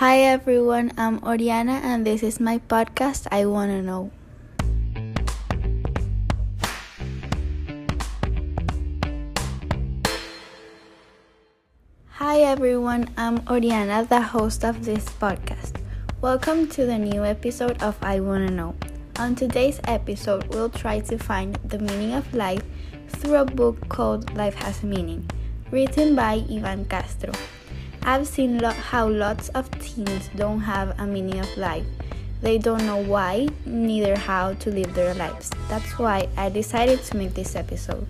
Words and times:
Hi 0.00 0.20
everyone, 0.20 0.92
I'm 0.96 1.22
Oriana 1.22 1.72
and 1.84 2.06
this 2.06 2.22
is 2.22 2.40
my 2.40 2.56
podcast 2.56 3.28
I 3.30 3.44
Wanna 3.44 3.82
Know. 3.82 4.10
Hi 12.16 12.40
everyone, 12.40 13.12
I'm 13.18 13.44
Oriana, 13.46 14.06
the 14.08 14.22
host 14.22 14.64
of 14.64 14.86
this 14.86 15.04
podcast. 15.20 15.76
Welcome 16.22 16.66
to 16.68 16.86
the 16.86 16.96
new 16.96 17.22
episode 17.26 17.76
of 17.82 17.98
I 18.00 18.20
Wanna 18.20 18.48
Know. 18.48 18.74
On 19.18 19.34
today's 19.34 19.82
episode, 19.84 20.48
we'll 20.54 20.70
try 20.70 21.00
to 21.00 21.18
find 21.18 21.56
the 21.62 21.78
meaning 21.78 22.14
of 22.14 22.32
life 22.32 22.64
through 23.20 23.36
a 23.36 23.44
book 23.44 23.76
called 23.90 24.34
Life 24.34 24.54
Has 24.64 24.82
Meaning, 24.82 25.28
written 25.70 26.16
by 26.16 26.42
Ivan 26.48 26.86
Castro. 26.86 27.34
I've 28.02 28.26
seen 28.26 28.58
lo- 28.58 28.70
how 28.70 29.08
lots 29.08 29.48
of 29.50 29.70
teens 29.78 30.30
don't 30.34 30.60
have 30.60 30.98
a 30.98 31.06
meaning 31.06 31.40
of 31.40 31.56
life. 31.56 31.84
They 32.40 32.56
don't 32.56 32.86
know 32.86 32.96
why, 32.96 33.48
neither 33.66 34.16
how 34.16 34.54
to 34.54 34.70
live 34.70 34.94
their 34.94 35.14
lives. 35.14 35.50
That's 35.68 35.98
why 35.98 36.28
I 36.36 36.48
decided 36.48 37.02
to 37.04 37.16
make 37.16 37.34
this 37.34 37.54
episode. 37.54 38.06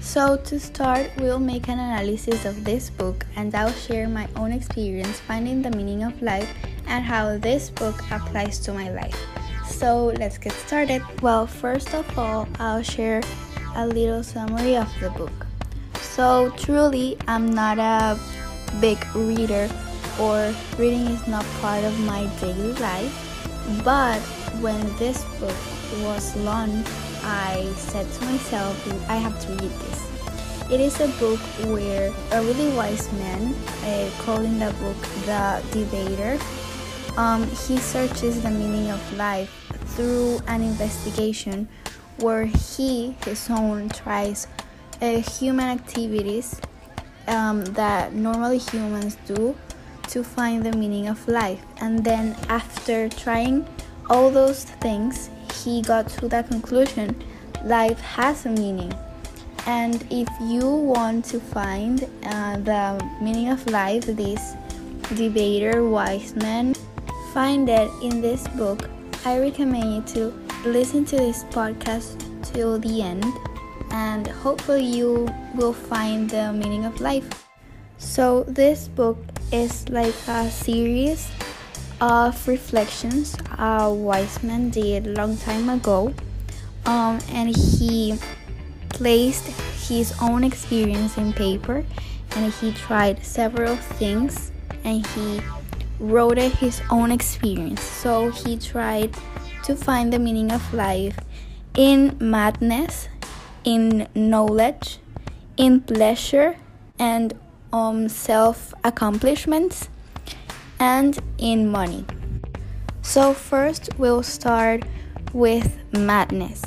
So, 0.00 0.36
to 0.36 0.60
start, 0.60 1.10
we'll 1.18 1.40
make 1.40 1.68
an 1.68 1.80
analysis 1.80 2.44
of 2.44 2.62
this 2.62 2.90
book 2.90 3.26
and 3.34 3.52
I'll 3.54 3.72
share 3.72 4.06
my 4.06 4.28
own 4.36 4.52
experience 4.52 5.18
finding 5.18 5.62
the 5.62 5.70
meaning 5.70 6.04
of 6.04 6.20
life 6.22 6.48
and 6.86 7.04
how 7.04 7.38
this 7.38 7.70
book 7.70 7.98
applies 8.12 8.58
to 8.60 8.72
my 8.72 8.90
life. 8.90 9.18
So, 9.66 10.12
let's 10.20 10.38
get 10.38 10.52
started. 10.52 11.02
Well, 11.22 11.46
first 11.46 11.94
of 11.94 12.06
all, 12.18 12.46
I'll 12.60 12.82
share 12.82 13.22
a 13.74 13.86
little 13.86 14.22
summary 14.22 14.76
of 14.76 14.92
the 15.00 15.10
book. 15.10 15.46
So, 16.00 16.50
truly, 16.58 17.16
I'm 17.26 17.50
not 17.50 17.78
a 17.78 18.16
big 18.80 18.98
reader 19.14 19.68
or 20.20 20.54
reading 20.78 21.06
is 21.08 21.26
not 21.26 21.44
part 21.60 21.84
of 21.84 21.98
my 22.00 22.26
daily 22.40 22.72
life, 22.74 23.12
but 23.84 24.20
when 24.60 24.80
this 24.96 25.24
book 25.40 25.56
was 26.02 26.36
launched, 26.36 26.88
I 27.22 27.72
said 27.76 28.10
to 28.12 28.24
myself, 28.24 28.74
I 29.08 29.16
have 29.16 29.38
to 29.46 29.48
read 29.52 29.70
this. 29.70 30.14
It 30.70 30.80
is 30.80 31.00
a 31.00 31.08
book 31.20 31.40
where 31.68 32.12
a 32.32 32.42
really 32.42 32.74
wise 32.74 33.12
man, 33.12 33.54
uh, 33.84 34.10
calling 34.24 34.58
the 34.58 34.72
book 34.80 34.96
The 35.26 35.62
Debater, 35.72 36.38
um, 37.16 37.46
he 37.48 37.78
searches 37.78 38.42
the 38.42 38.50
meaning 38.50 38.90
of 38.90 39.00
life 39.16 39.50
through 39.94 40.40
an 40.48 40.62
investigation 40.62 41.68
where 42.18 42.44
he, 42.44 43.16
his 43.24 43.48
own, 43.50 43.88
tries 43.88 44.46
uh, 45.02 45.20
human 45.20 45.66
activities 45.66 46.60
um, 47.28 47.64
that 47.76 48.12
normally 48.14 48.58
humans 48.58 49.16
do 49.26 49.56
to 50.08 50.22
find 50.22 50.64
the 50.64 50.72
meaning 50.72 51.08
of 51.08 51.26
life. 51.28 51.62
And 51.80 52.04
then, 52.04 52.36
after 52.48 53.08
trying 53.08 53.66
all 54.10 54.30
those 54.30 54.64
things, 54.64 55.30
he 55.62 55.82
got 55.82 56.08
to 56.20 56.28
that 56.28 56.48
conclusion 56.48 57.16
life 57.64 58.00
has 58.00 58.46
a 58.46 58.50
meaning. 58.50 58.92
And 59.66 60.04
if 60.10 60.28
you 60.40 60.68
want 60.68 61.24
to 61.26 61.40
find 61.40 62.04
uh, 62.24 62.58
the 62.58 63.00
meaning 63.22 63.48
of 63.48 63.66
life, 63.70 64.04
this 64.04 64.54
debater, 65.14 65.88
wise 65.88 66.36
man, 66.36 66.74
find 67.32 67.68
it 67.68 67.90
in 68.02 68.20
this 68.20 68.46
book. 68.48 68.90
I 69.24 69.38
recommend 69.38 69.94
you 69.94 70.02
to 70.14 70.68
listen 70.68 71.04
to 71.06 71.16
this 71.16 71.44
podcast 71.44 72.20
till 72.52 72.78
the 72.78 73.00
end, 73.00 73.24
and 73.94 74.26
hopefully, 74.26 74.84
you 74.84 75.30
will 75.54 75.72
find 75.72 76.28
the 76.28 76.52
meaning 76.52 76.84
of 76.84 77.00
life. 77.00 77.46
So, 77.96 78.42
this 78.42 78.88
book 78.88 79.16
is 79.52 79.88
like 79.88 80.14
a 80.26 80.50
series 80.50 81.30
of 82.00 82.48
reflections 82.48 83.36
a 83.56 83.92
wise 83.92 84.42
man 84.42 84.68
did 84.68 85.06
a 85.06 85.10
long 85.10 85.36
time 85.36 85.68
ago 85.68 86.12
um, 86.86 87.20
and 87.30 87.56
he 87.56 88.18
placed 88.90 89.46
his 89.88 90.12
own 90.20 90.44
experience 90.44 91.16
in 91.16 91.32
paper 91.32 91.84
and 92.36 92.52
he 92.54 92.72
tried 92.72 93.24
several 93.24 93.76
things 93.76 94.50
and 94.82 95.06
he 95.06 95.40
wrote 96.00 96.36
his 96.36 96.82
own 96.90 97.12
experience 97.12 97.80
so 97.80 98.30
he 98.30 98.56
tried 98.56 99.14
to 99.62 99.76
find 99.76 100.12
the 100.12 100.18
meaning 100.18 100.50
of 100.50 100.74
life 100.74 101.16
in 101.76 102.16
madness 102.20 103.08
in 103.64 104.08
knowledge 104.14 104.98
in 105.56 105.80
pleasure 105.80 106.56
and 106.98 107.34
um, 107.72 108.08
self 108.08 108.74
accomplishments 108.84 109.88
and 110.78 111.18
in 111.38 111.70
money. 111.70 112.04
So, 113.02 113.34
first, 113.34 113.90
we'll 113.98 114.22
start 114.22 114.84
with 115.32 115.78
madness. 115.92 116.62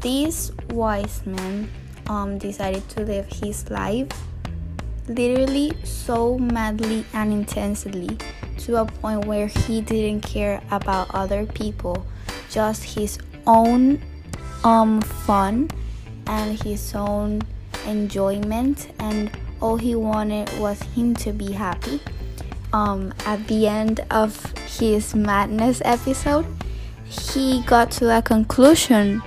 This 0.00 0.52
wise 0.70 1.24
man 1.26 1.70
um, 2.08 2.38
decided 2.38 2.88
to 2.90 3.00
live 3.04 3.26
his 3.26 3.70
life 3.70 4.08
literally 5.08 5.72
so 5.84 6.38
madly 6.38 7.04
and 7.12 7.32
intensely 7.32 8.16
to 8.56 8.76
a 8.76 8.86
point 8.86 9.26
where 9.26 9.46
he 9.46 9.80
didn't 9.80 10.22
care 10.22 10.62
about 10.70 11.14
other 11.14 11.44
people, 11.44 12.06
just 12.50 12.82
his 12.82 13.18
own 13.46 14.00
um, 14.62 15.00
fun 15.02 15.68
and 16.26 16.62
his 16.62 16.94
own 16.94 17.42
enjoyment, 17.86 18.88
and 18.98 19.30
all 19.60 19.76
he 19.76 19.94
wanted 19.94 20.50
was 20.58 20.80
him 20.94 21.14
to 21.16 21.32
be 21.32 21.52
happy 21.52 22.00
um, 22.74 23.14
at 23.24 23.46
the 23.46 23.68
end 23.68 24.04
of 24.10 24.34
his 24.66 25.14
madness 25.14 25.80
episode, 25.84 26.44
he 27.06 27.62
got 27.62 27.90
to 27.92 28.18
a 28.18 28.20
conclusion 28.20 29.22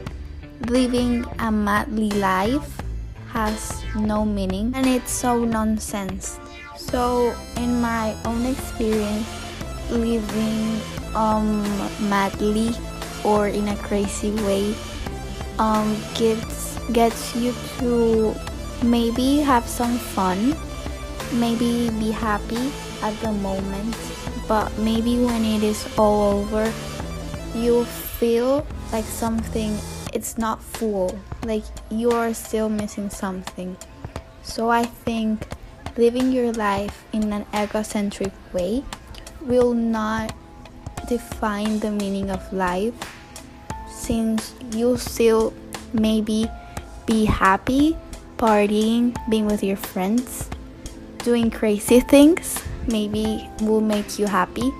living 0.67 1.25
a 1.39 1.49
madly 1.49 2.09
life 2.11 2.81
has 3.29 3.83
no 3.95 4.25
meaning 4.25 4.73
and 4.75 4.85
it's 4.85 5.11
so 5.11 5.45
nonsense. 5.45 6.39
So, 6.75 7.33
in 7.55 7.79
my 7.81 8.15
own 8.25 8.45
experience, 8.45 9.27
living 9.89 10.81
um, 11.15 11.63
madly 12.09 12.75
or 13.23 13.47
in 13.47 13.69
a 13.69 13.75
crazy 13.77 14.31
way 14.43 14.75
um, 15.57 15.95
gets 16.15 16.66
gets 16.93 17.35
you 17.35 17.53
to 17.79 18.35
maybe 18.83 19.39
have 19.39 19.67
some 19.67 19.97
fun, 19.97 20.55
maybe 21.33 21.89
be 21.99 22.11
happy 22.11 22.71
at 23.01 23.13
the 23.21 23.31
moment, 23.31 23.95
but 24.47 24.71
maybe 24.79 25.17
when 25.17 25.43
it 25.43 25.63
is 25.63 25.87
all 25.97 26.39
over, 26.39 26.71
you 27.55 27.85
feel 27.85 28.65
like 28.91 29.05
something 29.05 29.77
it's 30.13 30.37
not 30.37 30.63
full, 30.63 31.19
like 31.45 31.63
you 31.91 32.11
are 32.11 32.33
still 32.33 32.69
missing 32.69 33.09
something. 33.09 33.77
So 34.41 34.69
I 34.69 34.83
think 34.83 35.45
living 35.97 36.31
your 36.31 36.51
life 36.53 37.05
in 37.13 37.33
an 37.33 37.45
egocentric 37.53 38.31
way 38.53 38.83
will 39.41 39.73
not 39.73 40.33
define 41.07 41.79
the 41.79 41.91
meaning 41.91 42.29
of 42.31 42.41
life 42.51 42.93
since 43.89 44.53
you 44.73 44.97
still 44.97 45.53
maybe 45.93 46.49
be 47.07 47.25
happy 47.25 47.97
partying, 48.37 49.17
being 49.29 49.47
with 49.47 49.63
your 49.63 49.77
friends, 49.77 50.49
doing 51.23 51.49
crazy 51.49 51.99
things 51.99 52.61
maybe 52.87 53.49
will 53.61 53.81
make 53.81 54.17
you 54.17 54.25
happy 54.25 54.71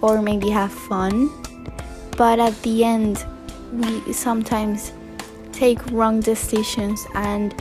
or 0.00 0.20
maybe 0.20 0.50
have 0.50 0.72
fun. 0.72 1.30
But 2.16 2.38
at 2.38 2.60
the 2.62 2.84
end, 2.84 3.24
we 3.72 4.12
sometimes 4.12 4.92
take 5.52 5.78
wrong 5.90 6.20
decisions 6.20 7.06
and 7.14 7.54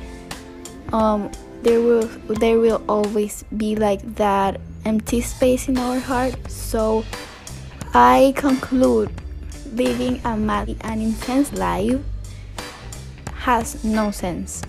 um, 0.91 1.31
there 1.63 1.79
will 1.79 2.07
there 2.27 2.59
will 2.59 2.83
always 2.89 3.43
be 3.55 3.75
like 3.75 4.01
that 4.15 4.59
empty 4.83 5.21
space 5.21 5.69
in 5.69 5.77
our 5.77 5.99
heart. 5.99 6.35
So 6.49 7.05
I 7.93 8.33
conclude 8.35 9.09
living 9.73 10.19
a 10.25 10.35
mad 10.35 10.75
and 10.81 11.01
intense 11.01 11.53
life 11.53 12.01
has 13.41 13.83
no 13.83 14.11
sense. 14.11 14.61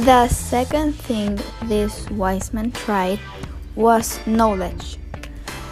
The 0.00 0.28
second 0.28 0.92
thing 0.92 1.38
this 1.64 2.08
wise 2.10 2.52
man 2.52 2.72
tried 2.72 3.18
was 3.74 4.20
knowledge. 4.26 4.98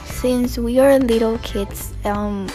Since 0.04 0.58
we 0.58 0.78
are 0.78 0.98
little 0.98 1.38
kids, 1.38 1.92
um, 2.04 2.48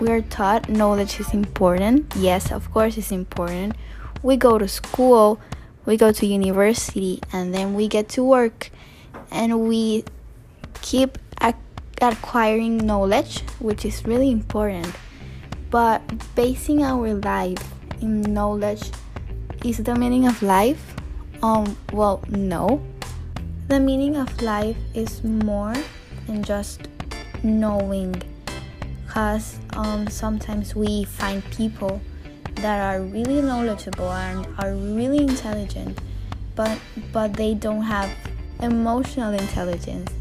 we 0.00 0.10
are 0.10 0.22
taught 0.22 0.68
knowledge 0.68 1.20
is 1.20 1.32
important. 1.32 2.12
Yes, 2.16 2.50
of 2.50 2.70
course, 2.72 2.98
it's 2.98 3.12
important. 3.12 3.76
We 4.22 4.36
go 4.36 4.58
to 4.58 4.66
school, 4.66 5.40
we 5.86 5.96
go 5.96 6.10
to 6.10 6.26
university, 6.26 7.20
and 7.32 7.54
then 7.54 7.74
we 7.74 7.86
get 7.86 8.08
to 8.10 8.24
work, 8.24 8.70
and 9.30 9.68
we 9.68 10.04
keep 10.82 11.18
acquiring 12.02 12.78
knowledge, 12.78 13.40
which 13.60 13.84
is 13.84 14.04
really 14.04 14.30
important. 14.30 14.92
But 15.70 16.02
basing 16.34 16.82
our 16.82 17.14
life 17.14 17.62
in 18.00 18.22
knowledge 18.22 18.90
is 19.64 19.78
the 19.78 19.94
meaning 19.94 20.26
of 20.26 20.42
life? 20.42 20.94
Um, 21.42 21.76
well, 21.92 22.22
no. 22.28 22.82
The 23.68 23.80
meaning 23.80 24.16
of 24.16 24.40
life 24.42 24.76
is 24.94 25.22
more 25.22 25.74
than 26.26 26.42
just 26.42 26.88
knowing 27.42 28.22
because 29.06 29.58
um, 29.72 30.06
sometimes 30.08 30.74
we 30.74 31.04
find 31.04 31.44
people 31.50 32.00
that 32.56 32.80
are 32.80 33.02
really 33.02 33.40
knowledgeable 33.42 34.12
and 34.12 34.46
are 34.58 34.74
really 34.74 35.18
intelligent 35.18 35.98
but 36.54 36.78
but 37.12 37.32
they 37.34 37.54
don't 37.54 37.82
have 37.82 38.10
emotional 38.60 39.32
intelligence 39.32 40.12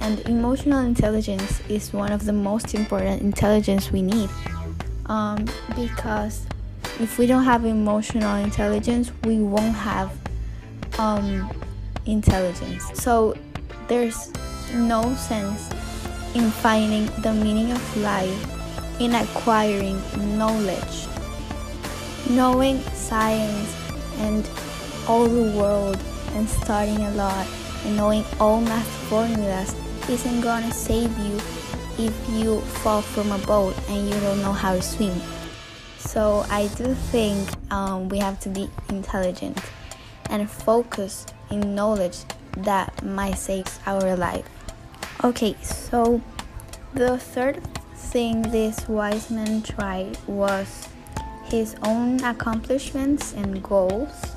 and 0.00 0.20
emotional 0.28 0.80
intelligence 0.84 1.60
is 1.68 1.92
one 1.92 2.12
of 2.12 2.24
the 2.26 2.32
most 2.32 2.74
important 2.74 3.22
intelligence 3.22 3.90
we 3.90 4.02
need 4.02 4.28
um, 5.06 5.44
because 5.74 6.47
if 7.00 7.18
we 7.18 7.26
don't 7.26 7.44
have 7.44 7.64
emotional 7.64 8.36
intelligence 8.36 9.12
we 9.24 9.38
won't 9.38 9.74
have 9.74 10.10
um, 10.98 11.50
intelligence 12.06 12.84
so 12.94 13.36
there's 13.86 14.32
no 14.74 15.14
sense 15.14 15.70
in 16.34 16.50
finding 16.50 17.06
the 17.22 17.32
meaning 17.32 17.72
of 17.72 17.96
life 17.98 19.00
in 19.00 19.14
acquiring 19.14 20.00
knowledge 20.36 21.06
knowing 22.30 22.80
science 22.92 23.74
and 24.18 24.48
all 25.08 25.26
the 25.26 25.56
world 25.56 25.98
and 26.34 26.48
studying 26.48 27.00
a 27.00 27.10
lot 27.12 27.46
and 27.84 27.96
knowing 27.96 28.24
all 28.40 28.60
math 28.60 28.86
formulas 29.08 29.74
isn't 30.08 30.40
gonna 30.40 30.72
save 30.72 31.16
you 31.18 31.36
if 31.98 32.28
you 32.30 32.60
fall 32.82 33.02
from 33.02 33.32
a 33.32 33.38
boat 33.46 33.74
and 33.88 34.08
you 34.08 34.20
don't 34.20 34.40
know 34.40 34.52
how 34.52 34.74
to 34.74 34.82
swim. 34.82 35.20
So 36.08 36.46
I 36.48 36.68
do 36.68 36.94
think 37.12 37.50
um, 37.70 38.08
we 38.08 38.16
have 38.16 38.40
to 38.40 38.48
be 38.48 38.70
intelligent 38.88 39.60
and 40.30 40.50
focus 40.50 41.26
in 41.50 41.74
knowledge 41.74 42.16
that 42.56 43.04
might 43.04 43.36
save 43.36 43.66
our 43.86 44.16
life. 44.16 44.48
Okay, 45.22 45.54
so 45.60 46.22
the 46.94 47.18
third 47.18 47.62
thing 47.94 48.40
this 48.40 48.88
wise 48.88 49.30
man 49.30 49.60
tried 49.60 50.16
was 50.26 50.88
his 51.44 51.76
own 51.82 52.24
accomplishments 52.24 53.34
and 53.34 53.62
goals. 53.62 54.32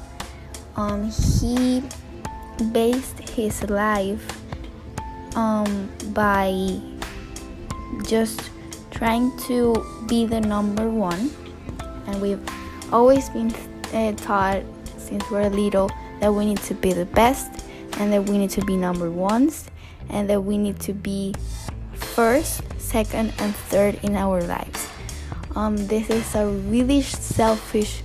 Um, 0.75 1.09
he 1.09 1.83
based 2.73 3.17
his 3.29 3.63
life 3.69 4.27
um, 5.37 5.89
by 6.07 6.81
just 8.05 8.51
trying 8.91 9.31
to 9.47 9.73
be 10.09 10.25
the 10.25 10.41
number 10.41 10.89
one. 10.89 11.31
And 12.07 12.21
we've 12.21 12.41
always 12.91 13.29
been 13.29 13.53
uh, 13.93 14.13
taught 14.13 14.63
since 14.97 15.29
we're 15.29 15.49
little 15.49 15.89
that 16.19 16.33
we 16.33 16.45
need 16.45 16.59
to 16.59 16.73
be 16.73 16.93
the 16.93 17.05
best 17.05 17.65
and 17.97 18.11
that 18.13 18.23
we 18.23 18.37
need 18.37 18.49
to 18.51 18.65
be 18.65 18.77
number 18.77 19.09
ones 19.09 19.65
and 20.09 20.29
that 20.29 20.41
we 20.41 20.57
need 20.57 20.79
to 20.81 20.93
be 20.93 21.33
first, 21.93 22.61
second, 22.79 23.33
and 23.39 23.55
third 23.55 23.99
in 24.03 24.15
our 24.15 24.41
lives. 24.41 24.87
Um, 25.55 25.75
this 25.87 26.09
is 26.09 26.35
a 26.35 26.47
really 26.47 27.01
selfish 27.01 28.01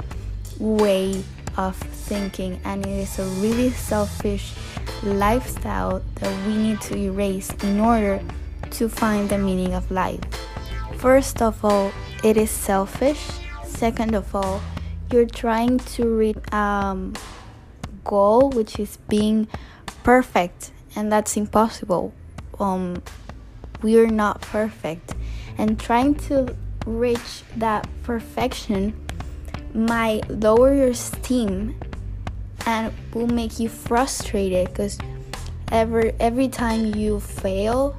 way 0.59 1.23
of 1.57 1.77
thinking, 1.77 2.61
and 2.65 2.85
it 2.85 2.91
is 2.91 3.19
a 3.19 3.25
really 3.41 3.71
selfish 3.71 4.53
lifestyle 5.03 6.03
that 6.17 6.47
we 6.47 6.57
need 6.57 6.81
to 6.83 6.97
erase 6.97 7.51
in 7.63 7.81
order 7.81 8.21
to 8.71 8.89
find 8.89 9.29
the 9.29 9.39
meaning 9.39 9.75
of 9.75 9.91
life. 9.91 10.21
First 10.97 11.43
of 11.43 11.65
all, 11.65 11.93
it 12.25 12.37
is 12.37 12.51
selfish. 12.51 13.23
Second 13.77 14.15
of 14.15 14.35
all, 14.35 14.63
you're 15.13 15.27
trying 15.27 15.79
to 15.97 16.09
reach 16.09 16.39
um, 16.51 17.13
goal 18.05 18.49
which 18.49 18.79
is 18.79 18.97
being 19.09 19.49
perfect, 20.03 20.71
and 20.97 21.13
that's 21.13 21.37
impossible. 21.37 22.15
Um, 22.59 23.03
we're 23.83 24.09
not 24.09 24.41
perfect, 24.41 25.15
and 25.59 25.79
trying 25.79 26.15
to 26.31 26.57
reach 26.87 27.43
that 27.57 27.87
perfection 28.03 28.95
might 29.75 30.27
lower 30.31 30.73
your 30.75 30.89
esteem 30.89 31.79
and 32.65 32.95
will 33.13 33.27
make 33.27 33.61
you 33.61 33.69
frustrated 33.69 34.69
because 34.69 34.99
every 35.71 36.15
every 36.19 36.49
time 36.49 36.95
you 36.95 37.21
fail 37.21 37.95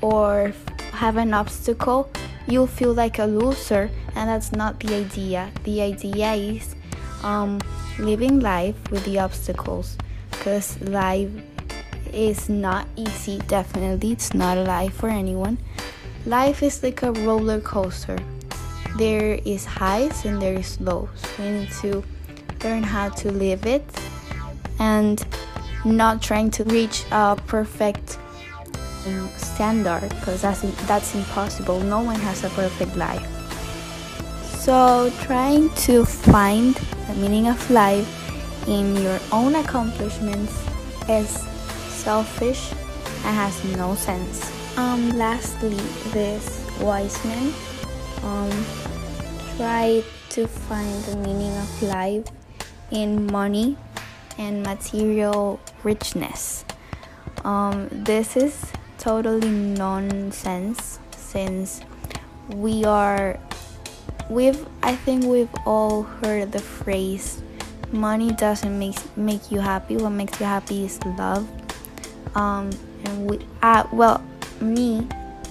or 0.00 0.54
have 0.92 1.18
an 1.18 1.34
obstacle 1.34 2.10
you'll 2.46 2.66
feel 2.66 2.94
like 2.94 3.18
a 3.18 3.24
loser 3.24 3.90
and 4.14 4.28
that's 4.28 4.52
not 4.52 4.80
the 4.80 4.94
idea. 4.94 5.50
The 5.64 5.82
idea 5.82 6.32
is 6.32 6.74
um, 7.22 7.60
living 7.98 8.40
life 8.40 8.76
with 8.90 9.04
the 9.04 9.18
obstacles. 9.18 9.96
Because 10.30 10.80
life 10.82 11.30
is 12.12 12.48
not 12.48 12.86
easy 12.96 13.38
definitely. 13.48 14.12
It's 14.12 14.34
not 14.34 14.58
a 14.58 14.62
life 14.62 14.94
for 14.94 15.08
anyone. 15.08 15.58
Life 16.26 16.62
is 16.62 16.82
like 16.82 17.02
a 17.02 17.12
roller 17.12 17.60
coaster. 17.60 18.18
There 18.98 19.38
is 19.44 19.64
highs 19.64 20.24
and 20.24 20.40
there 20.40 20.54
is 20.54 20.80
lows. 20.80 21.08
We 21.38 21.50
need 21.50 21.70
to 21.80 22.04
learn 22.62 22.82
how 22.82 23.08
to 23.08 23.32
live 23.32 23.66
it 23.66 23.84
and 24.78 25.24
not 25.84 26.22
trying 26.22 26.50
to 26.52 26.64
reach 26.64 27.04
a 27.10 27.36
perfect 27.46 28.18
um, 29.06 29.28
standard 29.36 30.08
because 30.10 30.42
that's 30.42 30.60
that's 30.86 31.14
impossible. 31.14 31.80
No 31.80 32.02
one 32.02 32.20
has 32.20 32.44
a 32.44 32.50
perfect 32.50 32.96
life 32.96 33.41
so 34.64 35.10
trying 35.22 35.68
to 35.74 36.04
find 36.04 36.74
the 37.08 37.14
meaning 37.14 37.48
of 37.48 37.58
life 37.70 38.08
in 38.68 38.96
your 38.96 39.18
own 39.32 39.56
accomplishments 39.56 40.54
is 41.08 41.28
selfish 41.90 42.72
and 43.24 43.34
has 43.34 43.64
no 43.76 43.94
sense 43.94 44.50
um 44.78 45.10
lastly 45.18 45.82
this 46.12 46.64
wise 46.80 47.18
man 47.24 47.52
um 48.22 48.50
tried 49.56 50.04
to 50.28 50.46
find 50.46 51.04
the 51.04 51.16
meaning 51.16 51.54
of 51.58 51.82
life 51.82 52.24
in 52.92 53.26
money 53.26 53.76
and 54.38 54.62
material 54.62 55.60
richness. 55.82 56.64
Um, 57.44 57.88
this 57.90 58.36
is 58.36 58.72
totally 58.98 59.48
nonsense 59.48 60.98
since 61.16 61.80
we 62.48 62.84
are 62.84 63.38
we've 64.28 64.66
I 64.82 64.94
think 64.96 65.24
we've 65.24 65.54
all 65.66 66.02
heard 66.02 66.52
the 66.52 66.60
phrase 66.60 67.42
money 67.92 68.32
doesn't 68.32 68.78
make 68.78 68.96
make 69.16 69.50
you 69.50 69.60
happy. 69.60 69.96
What 69.96 70.10
makes 70.10 70.40
you 70.40 70.46
happy 70.46 70.84
is 70.84 70.98
love. 71.18 71.46
Um, 72.34 72.70
and 73.04 73.30
we 73.30 73.38
uh, 73.62 73.84
well 73.92 74.24
me 74.60 75.06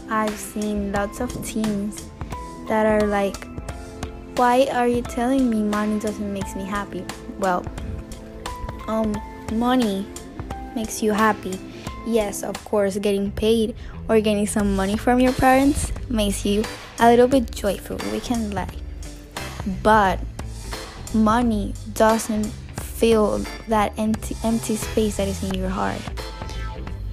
I've 0.09 0.37
seen 0.37 0.91
lots 0.91 1.19
of 1.19 1.31
teens 1.45 2.09
that 2.67 2.85
are 2.85 3.07
like 3.07 3.47
why 4.35 4.67
are 4.71 4.87
you 4.87 5.01
telling 5.01 5.49
me 5.49 5.61
money 5.61 5.99
doesn't 5.99 6.33
make 6.33 6.55
me 6.55 6.63
happy? 6.63 7.05
Well 7.39 7.65
um 8.87 9.15
money 9.53 10.05
makes 10.75 11.03
you 11.03 11.11
happy. 11.11 11.59
Yes 12.07 12.43
of 12.43 12.55
course 12.65 12.97
getting 12.97 13.31
paid 13.31 13.75
or 14.09 14.19
getting 14.19 14.47
some 14.47 14.75
money 14.75 14.97
from 14.97 15.19
your 15.19 15.33
parents 15.33 15.91
makes 16.09 16.45
you 16.45 16.63
a 17.01 17.09
little 17.09 17.27
bit 17.27 17.51
joyful. 17.51 17.97
We 18.11 18.21
can 18.21 18.51
lie 18.51 18.81
but 19.83 20.19
money 21.13 21.73
doesn't 21.93 22.45
fill 22.45 23.45
that 23.67 23.93
empty, 23.97 24.35
empty 24.43 24.75
space 24.75 25.17
that 25.17 25.27
is 25.27 25.43
in 25.43 25.53
your 25.53 25.69
heart. 25.69 26.01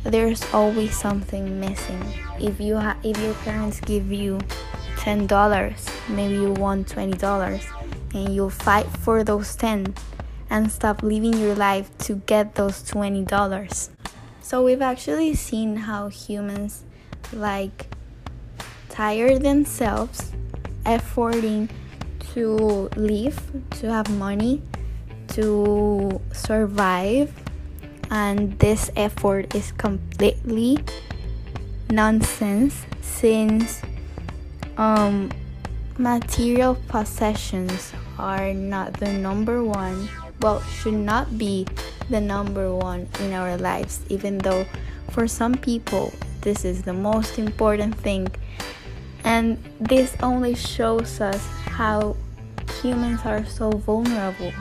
There's 0.04 0.42
always 0.54 0.96
something 0.96 1.60
missing. 1.60 2.02
If 2.40 2.60
you 2.60 2.76
ha- 2.78 2.96
if 3.02 3.18
your 3.20 3.34
parents 3.34 3.80
give 3.80 4.10
you 4.12 4.38
$10 4.96 5.28
maybe 6.08 6.34
you 6.34 6.52
want 6.52 6.88
$20 6.88 7.64
and 8.14 8.34
you 8.34 8.50
fight 8.50 8.86
for 8.86 9.22
those 9.22 9.54
10 9.56 9.94
and 10.50 10.72
stop 10.72 11.02
living 11.02 11.34
your 11.34 11.54
life 11.54 11.96
to 11.98 12.16
get 12.26 12.54
those 12.54 12.82
$20. 12.90 13.90
So 14.40 14.64
we've 14.64 14.82
actually 14.82 15.34
seen 15.34 15.76
how 15.76 16.08
humans 16.08 16.84
like 17.32 17.86
tire 18.98 19.38
themselves 19.38 20.32
efforting 20.82 21.70
to 22.34 22.90
live, 22.96 23.38
to 23.70 23.86
have 23.86 24.10
money, 24.10 24.60
to 25.28 26.20
survive, 26.32 27.30
and 28.10 28.58
this 28.58 28.90
effort 28.96 29.54
is 29.54 29.70
completely 29.78 30.82
nonsense 31.90 32.74
since 33.00 33.80
um, 34.76 35.30
material 35.96 36.74
possessions 36.88 37.92
are 38.18 38.52
not 38.52 38.92
the 38.94 39.12
number 39.12 39.62
one 39.62 40.08
well 40.40 40.60
should 40.62 40.94
not 40.94 41.38
be 41.38 41.64
the 42.10 42.20
number 42.20 42.74
one 42.74 43.08
in 43.20 43.32
our 43.32 43.56
lives 43.56 44.00
even 44.08 44.38
though 44.38 44.66
for 45.10 45.26
some 45.26 45.54
people 45.54 46.12
this 46.42 46.64
is 46.64 46.82
the 46.82 46.92
most 46.92 47.38
important 47.38 47.94
thing 47.94 48.28
and 49.28 49.62
this 49.78 50.16
only 50.22 50.54
shows 50.54 51.20
us 51.20 51.44
how 51.78 52.16
humans 52.80 53.20
are 53.24 53.44
so 53.44 53.70
vulnerable 53.70 54.52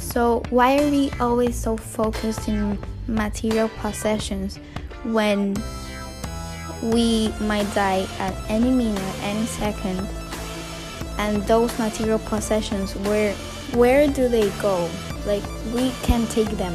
so 0.00 0.42
why 0.50 0.78
are 0.80 0.90
we 0.90 1.10
always 1.20 1.54
so 1.54 1.76
focused 1.76 2.48
in 2.48 2.78
material 3.06 3.68
possessions 3.80 4.58
when 5.04 5.54
we 6.82 7.32
might 7.40 7.72
die 7.74 8.06
at 8.18 8.34
any 8.48 8.70
minute, 8.70 9.14
any 9.22 9.46
second. 9.46 10.06
And 11.18 11.42
those 11.44 11.76
material 11.78 12.20
possessions, 12.20 12.94
where 12.94 13.34
where 13.74 14.06
do 14.06 14.28
they 14.28 14.50
go? 14.60 14.88
Like 15.26 15.42
we 15.74 15.90
can 16.02 16.26
take 16.28 16.50
them. 16.50 16.74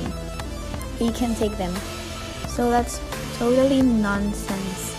We 1.00 1.12
can 1.12 1.34
take 1.36 1.58
them. 1.58 1.74
So 2.48 2.70
that's 2.70 3.00
totally 3.38 3.82
nonsense. 3.82 4.93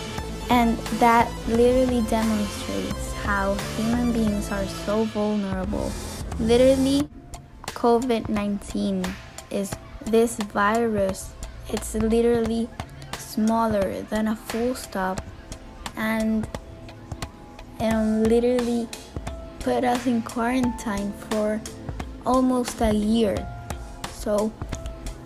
And 0.51 0.77
that 1.01 1.31
literally 1.49 2.03
demonstrates 2.09 3.13
how 3.25 3.55
human 3.77 4.13
beings 4.13 4.51
are 4.51 4.67
so 4.67 5.05
vulnerable. 5.05 5.91
Literally, 6.39 7.09
COVID 7.67 8.29
19 8.29 9.05
is 9.51 9.73
this 10.05 10.37
virus. 10.37 11.33
It's 11.69 11.95
literally 11.95 12.69
smaller 13.19 14.03
than 14.03 14.29
a 14.29 14.37
full 14.37 14.75
stop 14.75 15.21
and 15.97 16.47
and 17.81 18.27
literally 18.29 18.89
put 19.61 19.85
us 19.85 20.07
in 20.07 20.23
quarantine 20.23 21.13
for 21.31 21.61
almost 22.27 22.81
a 22.81 22.95
year. 22.95 23.37
So 24.13 24.53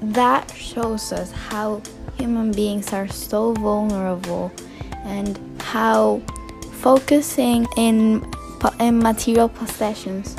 that 0.01 0.51
shows 0.53 1.13
us 1.13 1.33
how 1.33 1.83
human 2.17 2.53
beings 2.53 2.93
are 2.93 3.09
so 3.09 3.53
vulnerable 3.53 4.53
and 5.05 5.39
how 5.61 6.21
focusing 6.81 7.67
in 7.77 8.25
in 8.81 8.99
material 8.99 9.49
possessions 9.49 10.37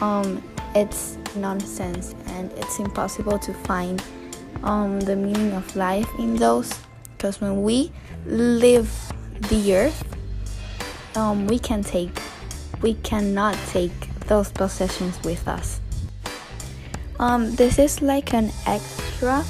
um 0.00 0.42
it's 0.74 1.18
nonsense 1.36 2.14
and 2.26 2.52
it's 2.52 2.78
impossible 2.78 3.38
to 3.38 3.52
find 3.52 4.02
um 4.62 5.00
the 5.00 5.16
meaning 5.16 5.52
of 5.52 5.76
life 5.76 6.08
in 6.18 6.36
those. 6.36 6.72
Because 7.16 7.40
when 7.40 7.62
we 7.62 7.92
live 8.26 8.90
the 9.48 9.74
earth 9.74 10.02
um 11.16 11.46
we 11.46 11.58
can 11.58 11.82
take 11.82 12.20
we 12.80 12.94
cannot 12.94 13.56
take 13.68 13.92
those 14.26 14.50
possessions 14.50 15.22
with 15.24 15.46
us. 15.46 15.80
Um 17.18 17.54
this 17.54 17.78
is 17.78 18.02
like 18.02 18.34
an 18.34 18.50
extra 18.66 19.44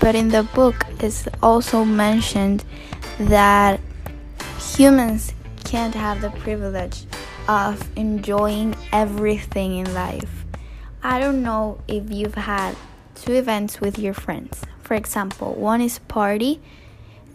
but 0.00 0.14
in 0.14 0.28
the 0.28 0.44
book 0.54 0.86
it's 1.00 1.26
also 1.42 1.84
mentioned 1.84 2.64
that 3.18 3.80
humans 4.76 5.34
can't 5.64 5.94
have 5.94 6.20
the 6.20 6.30
privilege 6.30 7.04
of 7.48 7.82
enjoying 7.96 8.76
everything 8.92 9.76
in 9.76 9.92
life. 9.94 10.44
I 11.02 11.18
don't 11.18 11.42
know 11.42 11.80
if 11.88 12.10
you've 12.10 12.34
had 12.34 12.76
two 13.14 13.34
events 13.34 13.80
with 13.80 13.98
your 13.98 14.14
friends. 14.14 14.62
For 14.82 14.94
example, 14.94 15.54
one 15.54 15.80
is 15.80 15.98
a 15.98 16.00
party 16.02 16.60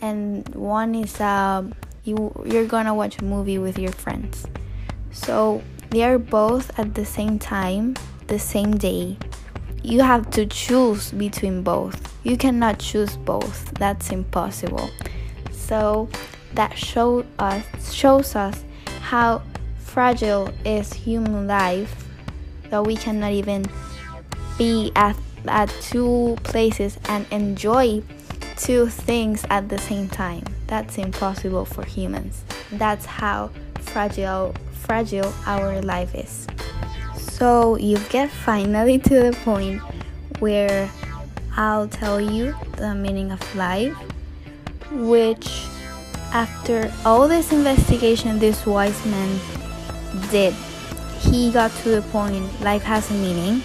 and 0.01 0.47
one 0.55 0.95
is 0.95 1.19
uh, 1.19 1.63
you 2.03 2.31
you're 2.45 2.65
gonna 2.65 2.93
watch 2.93 3.19
a 3.19 3.23
movie 3.23 3.57
with 3.57 3.77
your 3.77 3.91
friends. 3.91 4.45
So 5.11 5.61
they 5.89 6.03
are 6.03 6.17
both 6.17 6.77
at 6.79 6.95
the 6.95 7.05
same 7.05 7.39
time, 7.39 7.95
the 8.27 8.39
same 8.39 8.77
day. 8.77 9.17
You 9.83 10.01
have 10.01 10.29
to 10.31 10.45
choose 10.45 11.11
between 11.11 11.61
both. 11.61 12.17
You 12.23 12.37
cannot 12.37 12.79
choose 12.79 13.17
both. 13.17 13.73
That's 13.75 14.11
impossible. 14.11 14.89
So 15.67 16.09
that 16.53 16.77
show 16.77 17.25
us 17.39 17.93
shows 17.93 18.35
us 18.35 18.63
how 19.01 19.41
fragile 19.79 20.51
is 20.65 20.93
human 20.93 21.47
life 21.47 22.05
that 22.69 22.85
we 22.85 22.95
cannot 22.95 23.31
even 23.31 23.65
be 24.57 24.91
at, 24.95 25.15
at 25.47 25.69
two 25.81 26.37
places 26.43 26.97
and 27.07 27.25
enjoy 27.31 28.01
two 28.57 28.87
things 28.87 29.45
at 29.49 29.69
the 29.69 29.77
same 29.77 30.09
time. 30.09 30.43
That's 30.67 30.97
impossible 30.97 31.65
for 31.65 31.85
humans. 31.85 32.43
That's 32.71 33.05
how 33.05 33.51
fragile 33.79 34.55
fragile 34.73 35.33
our 35.45 35.81
life 35.81 36.13
is. 36.13 36.47
So 37.15 37.77
you 37.77 37.97
get 38.09 38.29
finally 38.29 38.99
to 38.99 39.09
the 39.09 39.37
point 39.43 39.81
where 40.39 40.89
I'll 41.55 41.87
tell 41.87 42.19
you 42.19 42.55
the 42.77 42.95
meaning 42.95 43.31
of 43.31 43.55
life 43.55 43.95
which 44.93 45.65
after 46.31 46.91
all 47.05 47.27
this 47.27 47.51
investigation 47.51 48.39
this 48.39 48.65
wise 48.65 49.05
man 49.05 49.39
did, 50.29 50.53
he 51.19 51.51
got 51.51 51.71
to 51.83 51.89
the 51.89 52.01
point 52.09 52.45
life 52.61 52.83
has 52.83 53.09
a 53.11 53.13
meaning 53.13 53.61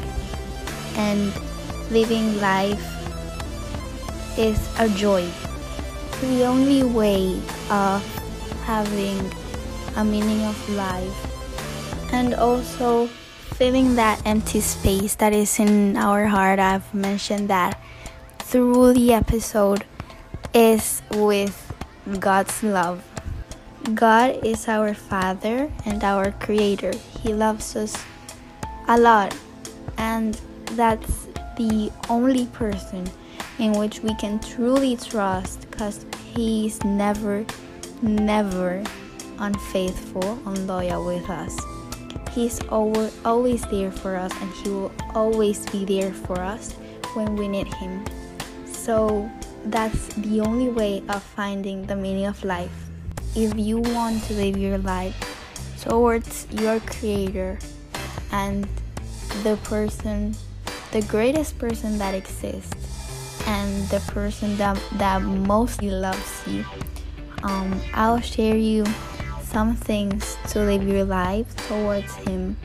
and 0.97 1.33
living 1.91 2.41
life 2.41 2.83
is 4.39 4.59
a 4.79 4.89
joy. 4.91 5.27
The 6.21 6.45
only 6.45 6.83
way 6.83 7.41
of 7.71 8.03
having 8.65 9.19
a 9.97 10.05
meaning 10.05 10.43
of 10.45 10.57
life 10.71 12.13
and 12.13 12.35
also 12.35 13.07
filling 13.59 13.97
that 13.97 14.23
empty 14.25 14.61
space 14.61 15.15
that 15.17 15.33
is 15.33 15.59
in 15.59 15.97
our 15.97 16.27
heart. 16.27 16.59
I've 16.59 16.93
mentioned 16.95 17.49
that 17.51 17.81
through 18.39 18.95
the 18.95 19.13
episode 19.13 19.85
is 20.55 21.03
with 21.13 21.73
God's 22.19 22.63
love. 22.63 23.05
God 23.95 24.45
is 24.45 24.69
our 24.69 24.95
Father 24.95 25.71
and 25.87 26.03
our 26.05 26.33
Creator. 26.33 26.93
He 27.23 27.33
loves 27.33 27.77
us 27.77 27.97
a 28.89 28.99
lot, 28.99 29.37
and 29.97 30.41
that's 30.73 31.27
the 31.57 31.91
only 32.09 32.47
person 32.47 33.09
in 33.59 33.73
which 33.73 34.01
we 34.01 34.15
can 34.17 34.39
truly 34.41 34.97
trust 34.97 35.71
because 35.71 36.07
He's 36.35 36.83
never, 36.85 37.45
never 38.03 38.83
unfaithful, 39.39 40.39
unloyal 40.47 41.05
with 41.05 41.29
us. 41.31 41.57
He's 42.33 42.61
always 42.69 43.63
there 43.67 43.91
for 43.91 44.17
us, 44.17 44.33
and 44.41 44.53
He 44.63 44.71
will 44.71 44.93
always 45.15 45.67
be 45.71 45.85
there 45.85 46.13
for 46.13 46.41
us 46.41 46.73
when 47.15 47.37
we 47.37 47.49
need 47.49 47.73
Him. 47.75 48.05
So, 48.67 49.31
that's 49.67 50.09
the 50.15 50.41
only 50.41 50.69
way 50.69 51.03
of 51.09 51.23
finding 51.23 51.87
the 51.87 51.97
meaning 51.97 52.27
of 52.27 52.43
life. 52.45 52.73
If 53.35 53.59
you 53.59 53.79
want 53.79 54.25
to 54.25 54.35
live 54.35 54.57
your 54.57 54.79
life 54.79 55.17
towards 55.81 56.47
your 56.51 56.81
creator 56.81 57.59
and 58.33 58.69
the 59.43 59.57
person, 59.65 60.35
the 60.93 61.03
greatest 61.03 61.59
person 61.59 61.99
that 61.99 62.15
exists, 62.15 62.75
and 63.47 63.89
the 63.89 64.01
person 64.13 64.57
that, 64.59 64.79
that 64.95 65.23
mostly 65.23 65.91
loves 65.91 66.47
you, 66.47 66.65
um, 67.43 67.81
I'll 67.95 68.21
share 68.21 68.57
you 68.57 68.85
some 69.43 69.75
things 69.77 70.37
to 70.49 70.61
live 70.61 70.87
your 70.87 71.05
life 71.05 71.55
towards 71.69 72.15
Him 72.17 72.57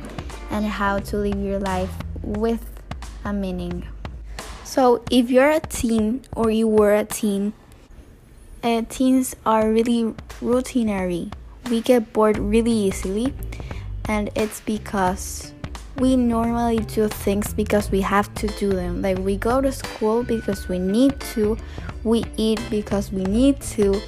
and 0.51 0.65
how 0.65 0.99
to 0.99 1.17
live 1.17 1.39
your 1.39 1.59
life 1.59 1.91
with 2.21 2.69
a 3.23 3.31
meaning. 3.31 3.87
So, 4.65 5.03
if 5.11 5.29
you're 5.29 5.49
a 5.49 5.59
teen 5.59 6.23
or 6.35 6.49
you 6.49 6.67
were 6.67 6.95
a 6.95 7.03
teen, 7.03 7.53
uh, 8.63 8.83
teens 8.89 9.35
are 9.45 9.69
really 9.69 10.15
routinary. 10.41 11.31
We 11.69 11.81
get 11.81 12.13
bored 12.13 12.37
really 12.37 12.71
easily, 12.71 13.33
and 14.05 14.29
it's 14.35 14.61
because 14.61 15.53
we 15.97 16.15
normally 16.15 16.79
do 16.79 17.07
things 17.07 17.53
because 17.53 17.91
we 17.91 18.01
have 18.01 18.33
to 18.35 18.47
do 18.47 18.69
them. 18.69 19.01
Like, 19.01 19.19
we 19.19 19.35
go 19.35 19.61
to 19.61 19.71
school 19.71 20.23
because 20.23 20.67
we 20.67 20.79
need 20.79 21.19
to, 21.35 21.57
we 22.03 22.23
eat 22.37 22.59
because 22.69 23.11
we 23.11 23.25
need 23.25 23.61
to, 23.77 24.01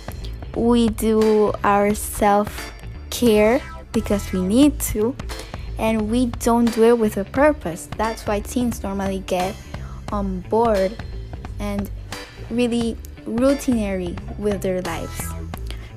we 0.55 0.89
do 0.89 1.53
our 1.63 1.93
self 1.93 2.73
care 3.09 3.61
because 3.91 4.31
we 4.31 4.41
need 4.41 4.79
to, 4.79 5.15
and 5.77 6.09
we 6.09 6.27
don't 6.27 6.73
do 6.73 6.83
it 6.85 6.97
with 6.97 7.17
a 7.17 7.25
purpose. 7.25 7.87
That's 7.97 8.25
why 8.25 8.39
teens 8.39 8.81
normally 8.81 9.19
get 9.19 9.53
on 10.11 10.41
board 10.41 10.95
and 11.59 11.89
really 12.49 12.97
routinary 13.25 14.15
with 14.37 14.61
their 14.61 14.81
lives. 14.81 15.21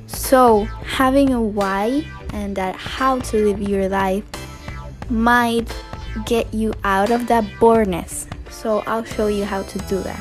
So, 0.06 0.64
having 0.64 1.32
a 1.32 1.40
why 1.40 2.04
and 2.32 2.56
that 2.56 2.76
how 2.76 3.20
to 3.20 3.36
live 3.44 3.60
your 3.60 3.88
life 3.88 4.24
might 5.10 5.68
get 6.26 6.52
you 6.52 6.74
out 6.84 7.10
of 7.10 7.26
that 7.28 7.44
boredness. 7.60 8.26
So, 8.50 8.82
I'll 8.86 9.04
show 9.04 9.28
you 9.28 9.44
how 9.44 9.62
to 9.62 9.78
do 9.90 10.00
that. 10.00 10.20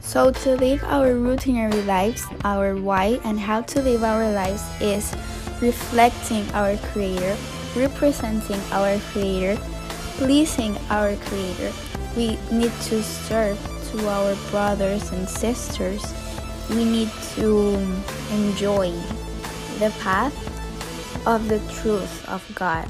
So, 0.00 0.32
to 0.32 0.56
live 0.56 0.82
our 0.84 1.12
routinary 1.12 1.84
lives, 1.86 2.24
our 2.44 2.74
why 2.74 3.20
and 3.24 3.38
how 3.38 3.60
to 3.62 3.82
live 3.82 4.02
our 4.02 4.30
lives 4.32 4.64
is 4.80 5.14
reflecting 5.60 6.48
our 6.52 6.76
Creator, 6.92 7.36
representing 7.76 8.60
our 8.72 8.98
Creator, 9.12 9.60
pleasing 10.16 10.76
our 10.88 11.14
Creator, 11.16 11.72
we 12.16 12.38
need 12.50 12.72
to 12.88 13.02
serve 13.02 13.58
to 13.90 14.08
our 14.08 14.34
brothers 14.50 15.10
and 15.12 15.28
sisters. 15.28 16.02
We 16.70 16.84
need 16.84 17.10
to 17.36 17.76
enjoy 18.30 18.90
the 19.78 19.92
path 20.00 20.34
of 21.26 21.48
the 21.48 21.58
truth 21.80 22.28
of 22.28 22.44
God. 22.54 22.88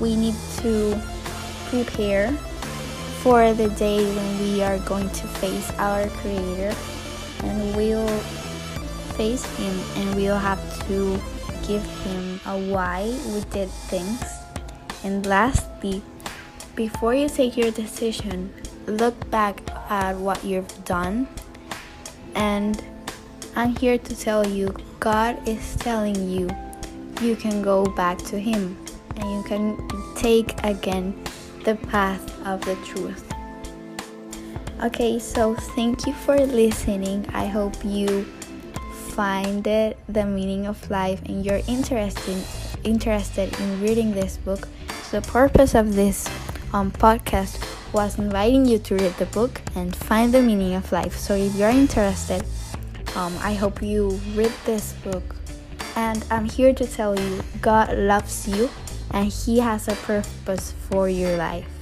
We 0.00 0.16
need 0.16 0.36
to 0.62 1.00
prepare 1.66 2.32
for 3.22 3.52
the 3.54 3.68
day 3.70 4.04
when 4.04 4.38
we 4.40 4.62
are 4.62 4.78
going 4.80 5.08
to 5.08 5.26
face 5.40 5.70
our 5.78 6.08
Creator 6.20 6.74
and 7.42 7.76
we'll 7.76 8.08
face 9.16 9.44
him 9.56 9.74
and 9.96 10.14
we'll 10.14 10.36
have 10.36 10.60
to 10.88 11.20
give 11.66 11.84
him 12.04 12.40
a 12.46 12.58
why 12.70 13.04
we 13.32 13.40
did 13.50 13.70
things. 13.88 14.22
And 15.02 15.24
lastly, 15.26 16.02
before 16.74 17.14
you 17.14 17.28
take 17.28 17.56
your 17.56 17.70
decision, 17.70 18.52
look 18.86 19.14
back 19.30 19.60
at 19.90 20.16
what 20.16 20.44
you've 20.44 20.84
done. 20.84 21.28
And 22.34 22.82
I'm 23.54 23.76
here 23.76 23.98
to 23.98 24.16
tell 24.18 24.46
you 24.46 24.74
God 24.98 25.48
is 25.48 25.76
telling 25.76 26.28
you 26.28 26.50
you 27.22 27.36
can 27.36 27.62
go 27.62 27.86
back 27.86 28.18
to 28.30 28.38
Him 28.38 28.76
and 29.16 29.30
you 29.30 29.42
can 29.44 29.78
take 30.16 30.52
again 30.64 31.14
the 31.64 31.76
path 31.76 32.22
of 32.46 32.64
the 32.64 32.74
truth. 32.84 33.24
Okay, 34.82 35.18
so 35.18 35.54
thank 35.54 36.06
you 36.06 36.12
for 36.12 36.36
listening. 36.36 37.26
I 37.32 37.46
hope 37.46 37.74
you 37.84 38.24
find 39.14 39.64
it 39.66 39.96
the 40.08 40.26
meaning 40.26 40.66
of 40.66 40.90
life 40.90 41.22
and 41.26 41.46
you're 41.46 41.62
interested 41.68 42.44
interested 42.82 43.48
in 43.60 43.80
reading 43.80 44.12
this 44.12 44.36
book. 44.38 44.68
The 45.10 45.22
purpose 45.22 45.74
of 45.74 45.94
this 45.94 46.28
um, 46.74 46.90
podcast 46.90 47.62
was 47.92 48.18
inviting 48.18 48.66
you 48.66 48.78
to 48.78 48.96
read 48.96 49.14
the 49.14 49.26
book 49.26 49.62
and 49.76 49.94
find 49.94 50.34
the 50.34 50.42
meaning 50.42 50.74
of 50.74 50.90
life. 50.90 51.16
So 51.16 51.34
if 51.34 51.54
you're 51.54 51.70
interested, 51.70 52.44
um, 53.14 53.32
I 53.40 53.54
hope 53.54 53.80
you 53.80 54.20
read 54.34 54.52
this 54.66 54.92
book. 55.04 55.36
And 55.96 56.24
I'm 56.30 56.44
here 56.44 56.74
to 56.74 56.86
tell 56.86 57.18
you 57.18 57.42
God 57.62 57.96
loves 57.96 58.48
you 58.48 58.68
and 59.12 59.32
He 59.32 59.60
has 59.60 59.86
a 59.86 59.94
purpose 59.94 60.74
for 60.90 61.08
your 61.08 61.36
life. 61.36 61.73